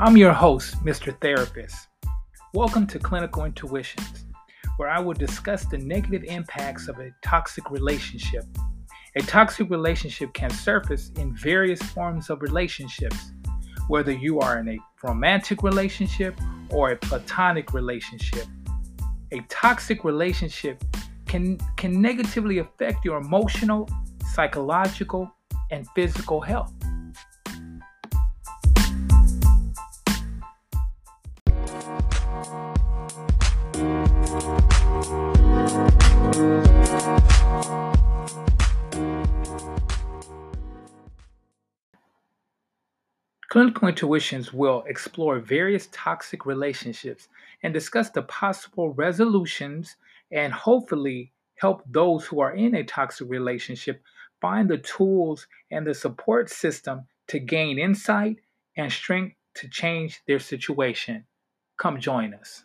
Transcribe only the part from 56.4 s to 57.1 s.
system